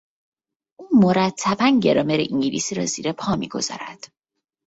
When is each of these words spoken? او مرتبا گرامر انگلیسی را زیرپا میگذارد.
او 0.79 0.89
مرتبا 0.93 1.79
گرامر 1.83 2.17
انگلیسی 2.19 2.75
را 2.75 2.85
زیرپا 2.85 3.35
میگذارد. 3.35 4.07